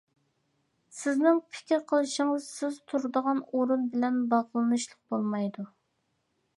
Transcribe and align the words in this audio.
سىزنىڭ 0.99 1.41
پىكىر 1.57 1.83
قىلىشىڭىز 1.91 2.49
سىز 2.55 2.81
تۇرىدىغان 2.93 3.45
ئورۇن 3.51 3.87
بىلەن 3.93 4.19
باغلىنىشلىق 4.35 5.01
بولمايدۇ. 5.15 5.71